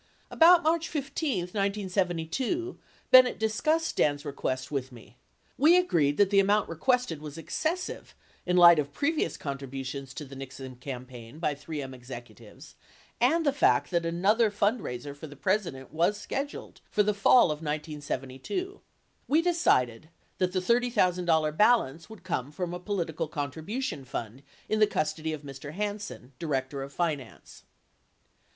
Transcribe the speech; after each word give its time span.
About 0.31 0.63
March 0.63 0.89
15, 0.89 1.41
1972, 1.41 2.79
Bennett 3.11 3.37
discussed 3.37 3.85
Stans' 3.85 4.25
request 4.25 4.71
with 4.71 4.91
me. 4.91 5.17
We 5.59 5.77
agreed 5.77 6.17
that 6.17 6.31
the 6.31 6.39
amount 6.39 6.69
requested 6.69 7.21
was 7.21 7.37
excessive 7.37 8.15
in 8.43 8.55
the 8.55 8.61
light 8.63 8.79
of 8.79 8.93
previous 8.93 9.37
contributions 9.37 10.15
to 10.15 10.25
the 10.25 10.35
Nixon 10.35 10.77
campaign 10.77 11.37
by 11.37 11.53
3M 11.53 11.93
executives 11.93 12.73
and 13.19 13.45
the 13.45 13.53
fact 13.53 13.91
that 13.91 14.03
another 14.03 14.49
fundraiser 14.49 15.15
for 15.15 15.27
the 15.27 15.35
486 15.35 15.43
President 15.43 15.93
was 15.93 16.17
scheduled 16.17 16.81
for 16.89 17.03
the 17.03 17.13
fall 17.13 17.51
of 17.51 17.61
1972. 17.61 18.81
We 19.27 19.43
decided 19.43 20.09
that 20.39 20.51
the 20.51 20.59
$30,000 20.61 21.55
balance 21.55 22.09
would 22.09 22.23
come 22.23 22.51
from 22.51 22.73
a 22.73 22.79
political 22.79 23.27
contribution 23.27 24.03
fund 24.05 24.41
in 24.67 24.79
the 24.79 24.87
custody 24.87 25.31
of 25.31 25.43
Mr. 25.43 25.73
Hansen, 25.73 26.33
director 26.39 26.81
of 26.81 26.91
finance. 26.91 27.65